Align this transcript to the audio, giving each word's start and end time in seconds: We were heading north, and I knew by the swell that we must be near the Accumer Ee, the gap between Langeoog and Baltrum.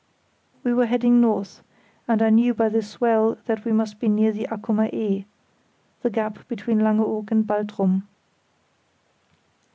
We 0.63 0.73
were 0.73 0.87
heading 0.87 1.21
north, 1.21 1.61
and 2.07 2.23
I 2.23 2.31
knew 2.31 2.55
by 2.55 2.69
the 2.69 2.81
swell 2.81 3.37
that 3.45 3.63
we 3.63 3.71
must 3.71 3.99
be 3.99 4.09
near 4.09 4.31
the 4.31 4.47
Accumer 4.49 4.89
Ee, 4.91 5.27
the 6.01 6.09
gap 6.09 6.47
between 6.47 6.79
Langeoog 6.79 7.29
and 7.31 7.45
Baltrum. 7.45 8.07